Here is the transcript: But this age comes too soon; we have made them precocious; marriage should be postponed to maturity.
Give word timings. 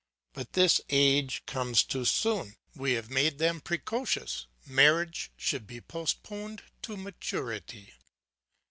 But 0.33 0.53
this 0.53 0.81
age 0.89 1.43
comes 1.45 1.83
too 1.83 2.05
soon; 2.05 2.55
we 2.75 2.93
have 2.93 3.11
made 3.11 3.37
them 3.37 3.61
precocious; 3.61 4.47
marriage 4.65 5.29
should 5.37 5.67
be 5.67 5.79
postponed 5.79 6.63
to 6.81 6.97
maturity. 6.97 7.93